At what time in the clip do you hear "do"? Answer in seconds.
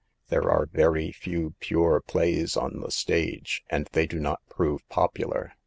4.07-4.19